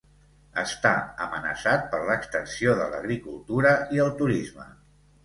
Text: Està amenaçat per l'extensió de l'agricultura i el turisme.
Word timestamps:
Està 0.59 0.93
amenaçat 1.25 1.85
per 1.91 1.99
l'extensió 2.07 2.73
de 2.79 2.87
l'agricultura 2.95 3.75
i 3.99 4.03
el 4.07 4.11
turisme. 4.23 4.67